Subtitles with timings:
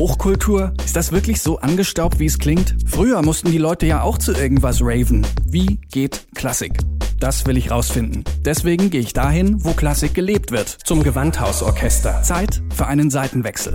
[0.00, 0.72] Hochkultur?
[0.82, 2.74] Ist das wirklich so angestaubt, wie es klingt?
[2.86, 5.26] Früher mussten die Leute ja auch zu irgendwas raven.
[5.44, 6.72] Wie geht Klassik?
[7.18, 8.24] Das will ich rausfinden.
[8.42, 10.70] Deswegen gehe ich dahin, wo Klassik gelebt wird.
[10.70, 12.22] Zum Gewandhausorchester.
[12.22, 13.74] Zeit für einen Seitenwechsel.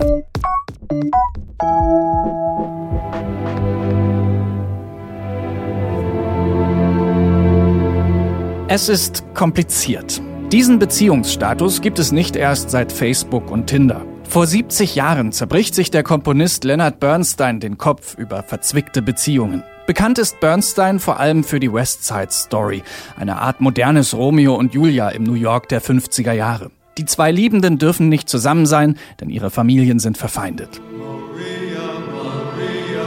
[8.66, 10.20] Es ist kompliziert.
[10.50, 14.04] Diesen Beziehungsstatus gibt es nicht erst seit Facebook und Tinder.
[14.28, 19.62] Vor 70 Jahren zerbricht sich der Komponist Leonard Bernstein den Kopf über verzwickte Beziehungen.
[19.86, 22.82] Bekannt ist Bernstein vor allem für die West Side Story,
[23.16, 26.72] eine Art modernes Romeo und Julia im New York der 50er Jahre.
[26.98, 30.80] Die zwei Liebenden dürfen nicht zusammen sein, denn ihre Familien sind verfeindet.
[30.98, 33.06] Maria, Maria,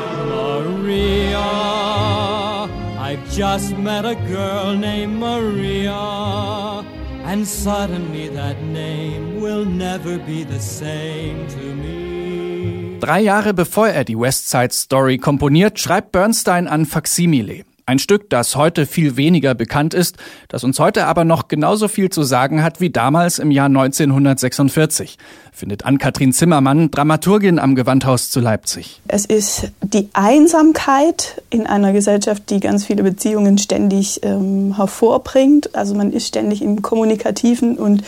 [5.08, 6.79] Maria,
[7.30, 12.98] And suddenly that name will never be the same to me.
[13.00, 17.69] Drei Jahre bevor er die West Side Story komponiert, schreibt Bernstein an Facsimile.
[17.90, 22.12] Ein Stück, das heute viel weniger bekannt ist, das uns heute aber noch genauso viel
[22.12, 25.18] zu sagen hat wie damals im Jahr 1946,
[25.52, 29.02] findet Ann-Kathrin Zimmermann, Dramaturgin am Gewandhaus zu Leipzig.
[29.08, 35.74] Es ist die Einsamkeit in einer Gesellschaft, die ganz viele Beziehungen ständig ähm, hervorbringt.
[35.74, 38.04] Also man ist ständig in kommunikativen und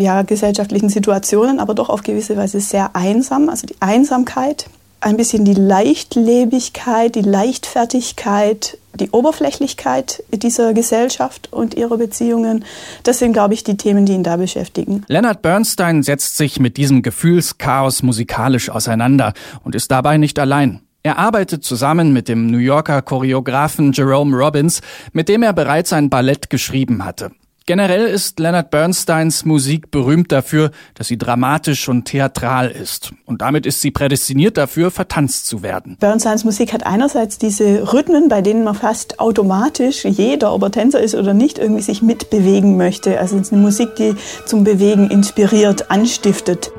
[0.00, 3.48] ja, gesellschaftlichen Situationen, aber doch auf gewisse Weise sehr einsam.
[3.48, 4.66] Also die Einsamkeit
[5.00, 12.64] ein bisschen die Leichtlebigkeit, die Leichtfertigkeit, die Oberflächlichkeit dieser Gesellschaft und ihrer Beziehungen.
[13.04, 15.04] Das sind, glaube ich, die Themen, die ihn da beschäftigen.
[15.08, 20.80] Leonard Bernstein setzt sich mit diesem Gefühlschaos musikalisch auseinander und ist dabei nicht allein.
[21.04, 24.80] Er arbeitet zusammen mit dem New Yorker Choreografen Jerome Robbins,
[25.12, 27.30] mit dem er bereits ein Ballett geschrieben hatte.
[27.68, 33.12] Generell ist Leonard Bernsteins Musik berühmt dafür, dass sie dramatisch und theatral ist.
[33.26, 35.98] Und damit ist sie prädestiniert dafür, vertanzt zu werden.
[36.00, 41.00] Bernsteins Musik hat einerseits diese Rhythmen, bei denen man fast automatisch jeder, ob er Tänzer
[41.00, 43.20] ist oder nicht, irgendwie sich mitbewegen möchte.
[43.20, 44.14] Also es ist eine Musik, die
[44.46, 46.70] zum Bewegen inspiriert, anstiftet.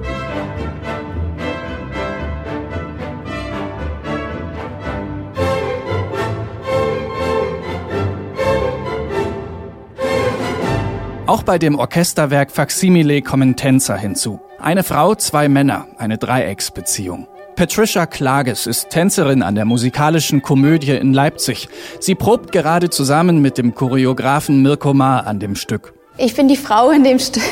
[11.29, 14.39] Auch bei dem Orchesterwerk Facsimile kommen Tänzer hinzu.
[14.57, 17.27] Eine Frau, zwei Männer, eine Dreiecksbeziehung.
[17.55, 21.69] Patricia Klages ist Tänzerin an der musikalischen Komödie in Leipzig.
[21.99, 25.93] Sie probt gerade zusammen mit dem Choreografen Mirko Maar an dem Stück.
[26.17, 27.43] Ich bin die Frau in dem Stück.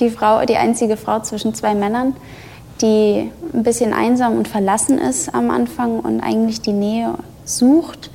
[0.00, 2.16] Die Frau, die einzige Frau zwischen zwei Männern,
[2.82, 7.14] die ein bisschen einsam und verlassen ist am Anfang und eigentlich die Nähe
[7.44, 8.10] sucht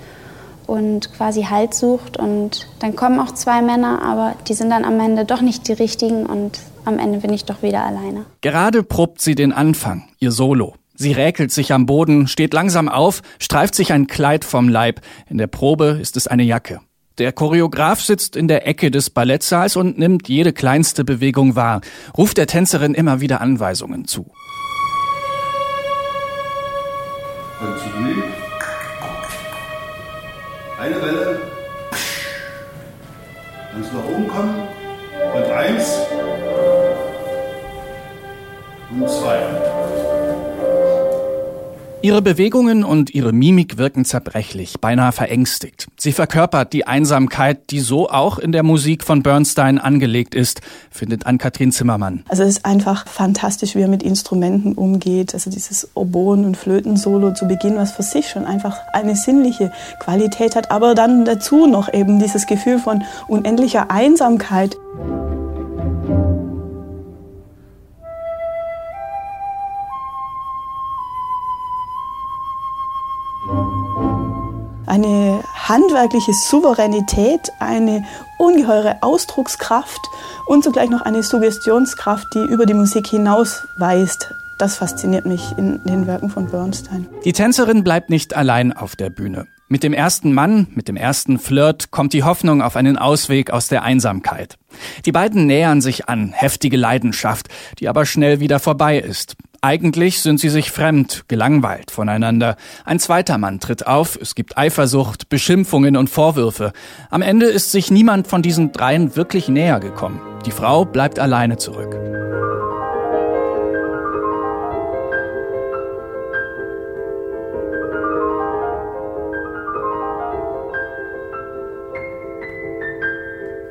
[0.70, 2.18] und quasi Halt sucht.
[2.18, 5.74] Und dann kommen auch zwei Männer, aber die sind dann am Ende doch nicht die
[5.74, 8.26] richtigen und am Ende bin ich doch wieder alleine.
[8.42, 10.76] Gerade probt sie den Anfang, ihr Solo.
[10.96, 15.02] Sie räkelt sich am Boden, steht langsam auf, streift sich ein Kleid vom Leib.
[15.30, 16.82] In der Probe ist es eine Jacke.
[17.20, 21.82] Der Choreograf sitzt in der Ecke des Ballettsaals und nimmt jede kleinste Bewegung wahr,
[22.18, 24.32] ruft der Tänzerin immer wieder Anweisungen zu.
[30.80, 31.40] Eine Welle,
[33.74, 34.68] ganz nach oben kommen
[35.36, 36.08] und eins
[38.92, 40.29] und zwei.
[42.02, 45.88] Ihre Bewegungen und ihre Mimik wirken zerbrechlich, beinahe verängstigt.
[45.98, 51.26] Sie verkörpert die Einsamkeit, die so auch in der Musik von Bernstein angelegt ist, findet
[51.26, 52.24] Ann-Kathrin Zimmermann.
[52.30, 55.34] Also es ist einfach fantastisch, wie er mit Instrumenten umgeht.
[55.34, 60.56] Also dieses Oboen- und Flötensolo zu Beginn, was für sich schon einfach eine sinnliche Qualität
[60.56, 64.78] hat, aber dann dazu noch eben dieses Gefühl von unendlicher Einsamkeit.
[74.90, 78.04] Eine handwerkliche Souveränität, eine
[78.38, 80.02] ungeheure Ausdruckskraft
[80.48, 84.34] und zugleich noch eine Suggestionskraft, die über die Musik hinausweist.
[84.58, 87.08] Das fasziniert mich in den Werken von Bernstein.
[87.24, 89.48] Die Tänzerin bleibt nicht allein auf der Bühne.
[89.70, 93.68] Mit dem ersten Mann, mit dem ersten Flirt kommt die Hoffnung auf einen Ausweg aus
[93.68, 94.58] der Einsamkeit.
[95.06, 97.48] Die beiden nähern sich an, heftige Leidenschaft,
[97.78, 99.36] die aber schnell wieder vorbei ist.
[99.62, 102.56] Eigentlich sind sie sich fremd, gelangweilt voneinander.
[102.86, 106.72] Ein zweiter Mann tritt auf, es gibt Eifersucht, Beschimpfungen und Vorwürfe.
[107.10, 110.22] Am Ende ist sich niemand von diesen dreien wirklich näher gekommen.
[110.46, 111.94] Die Frau bleibt alleine zurück.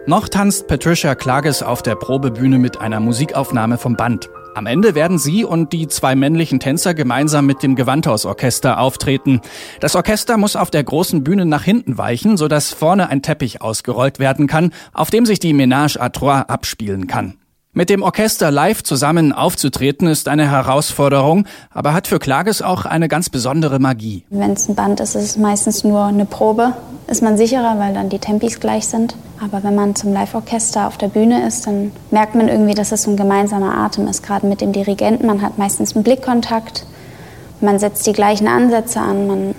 [0.05, 4.29] Noch tanzt Patricia Klages auf der Probebühne mit einer Musikaufnahme vom Band.
[4.59, 9.41] Am Ende werden sie und die zwei männlichen Tänzer gemeinsam mit dem Gewandhausorchester auftreten.
[9.79, 14.19] Das Orchester muss auf der großen Bühne nach hinten weichen, sodass vorne ein Teppich ausgerollt
[14.19, 17.35] werden kann, auf dem sich die Ménage à Trois abspielen kann.
[17.79, 23.07] Mit dem Orchester live zusammen aufzutreten ist eine Herausforderung, aber hat für Klages auch eine
[23.07, 24.25] ganz besondere Magie.
[24.31, 26.73] Wenn es ein Band ist, ist es meistens nur eine Probe.
[27.07, 29.15] Ist man sicherer, weil dann die Tempis gleich sind.
[29.41, 33.05] Aber wenn man zum Live-Orchester auf der Bühne ist, dann merkt man irgendwie, dass es
[33.05, 34.25] so ein gemeinsamer Atem ist.
[34.25, 36.85] Gerade mit dem Dirigenten, man hat meistens einen Blickkontakt,
[37.61, 39.55] man setzt die gleichen Ansätze an, man,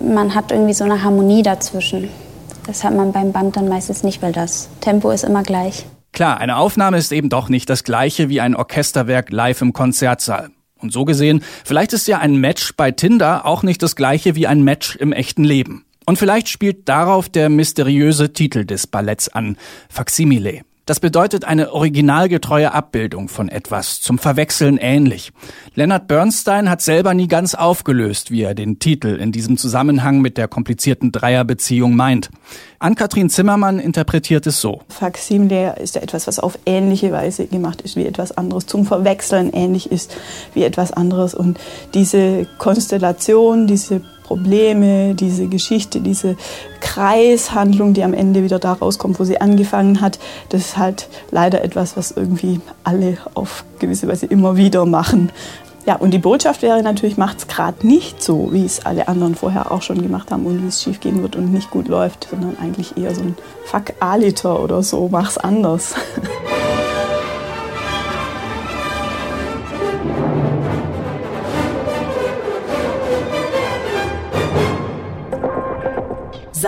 [0.00, 2.10] man hat irgendwie so eine Harmonie dazwischen.
[2.66, 5.86] Das hat man beim Band dann meistens nicht, weil das Tempo ist immer gleich.
[6.14, 10.50] Klar, eine Aufnahme ist eben doch nicht das gleiche wie ein Orchesterwerk live im Konzertsaal.
[10.78, 14.46] Und so gesehen, vielleicht ist ja ein Match bei Tinder auch nicht das gleiche wie
[14.46, 15.84] ein Match im echten Leben.
[16.06, 19.56] Und vielleicht spielt darauf der mysteriöse Titel des Balletts an,
[19.88, 20.60] Facsimile.
[20.86, 25.32] Das bedeutet eine originalgetreue Abbildung von etwas, zum Verwechseln ähnlich.
[25.74, 30.36] Leonard Bernstein hat selber nie ganz aufgelöst, wie er den Titel in diesem Zusammenhang mit
[30.36, 32.28] der komplizierten Dreierbeziehung meint.
[32.80, 34.82] Ann-Kathrin Zimmermann interpretiert es so.
[34.90, 39.54] Faksimile ist ja etwas, was auf ähnliche Weise gemacht ist wie etwas anderes, zum Verwechseln
[39.54, 40.14] ähnlich ist
[40.52, 41.34] wie etwas anderes.
[41.34, 41.58] Und
[41.94, 46.36] diese Konstellation, diese Probleme, diese Geschichte, diese
[46.80, 50.18] Kreishandlung, die am Ende wieder da rauskommt, wo sie angefangen hat,
[50.48, 55.30] das ist halt leider etwas, was irgendwie alle auf gewisse Weise immer wieder machen.
[55.86, 59.34] Ja, und die Botschaft wäre natürlich, macht es gerade nicht so, wie es alle anderen
[59.34, 62.28] vorher auch schon gemacht haben und wie es schief gehen wird und nicht gut läuft,
[62.30, 63.36] sondern eigentlich eher so ein
[63.66, 65.94] Fuck A-Liter oder so, mach's anders.